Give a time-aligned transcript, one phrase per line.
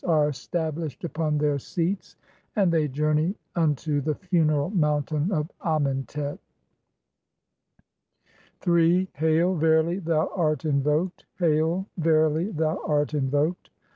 [0.03, 2.15] "are stablished upon their seats;
[2.55, 6.39] and they journey unto the "funeral mountain of Amentet."
[8.67, 9.07] III.
[9.13, 13.69] "[Hail, verily thou art invoked; hail, verily thou art in "voked.